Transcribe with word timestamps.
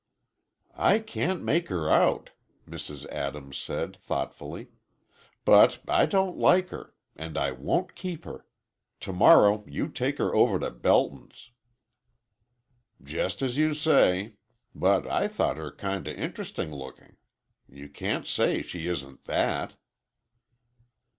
"I 0.79 0.97
can't 0.97 1.43
make 1.43 1.69
her 1.69 1.87
out," 1.87 2.31
Mrs. 2.67 3.05
Adams 3.09 3.55
said, 3.55 3.95
thoughtfully. 3.97 4.69
"But 5.45 5.79
I 5.87 6.07
don't 6.07 6.37
like 6.39 6.69
her. 6.69 6.95
And 7.15 7.37
I 7.37 7.51
won't 7.51 7.93
keep 7.93 8.25
her. 8.25 8.47
Tomorrow, 8.99 9.63
you 9.67 9.87
take 9.89 10.17
her 10.17 10.33
over 10.33 10.57
to 10.57 10.71
Belton's." 10.71 11.51
"Just 13.03 13.43
as 13.43 13.59
you 13.59 13.75
say. 13.75 14.37
But 14.73 15.05
I 15.05 15.27
thought 15.27 15.57
her 15.57 15.69
kinda 15.69 16.17
interesting 16.17 16.73
looking. 16.73 17.17
You 17.69 17.87
can't 17.87 18.25
say 18.25 18.63
she 18.63 18.87
isn't 18.87 19.25
that." 19.25 19.75